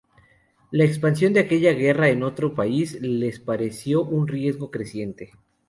La 0.71 0.83
expansión 0.83 1.31
de 1.31 1.41
aquella 1.41 1.73
guerra 1.73 2.09
en 2.09 2.23
otro 2.23 2.55
país 2.55 2.99
les 3.01 3.39
pareció 3.39 4.01
un 4.01 4.27
riesgo 4.27 4.71
creciente. 4.71 5.33